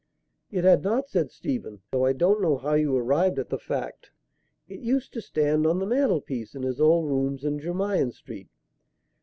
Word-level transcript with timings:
"It 0.49 0.63
had 0.63 0.81
not," 0.81 1.09
said 1.09 1.29
Stephen, 1.29 1.81
"though 1.91 2.05
I 2.05 2.13
don't 2.13 2.41
know 2.41 2.57
how 2.57 2.73
you 2.73 2.97
arrived 2.97 3.37
at 3.37 3.49
the 3.49 3.59
fact. 3.59 4.09
It 4.67 4.79
used 4.79 5.13
to 5.13 5.21
stand 5.21 5.67
on 5.67 5.77
the 5.77 5.85
mantelpiece 5.85 6.55
in 6.55 6.63
his 6.63 6.81
old 6.81 7.07
rooms 7.07 7.45
in 7.45 7.59
Jermyn 7.59 8.11
Street." 8.11 8.47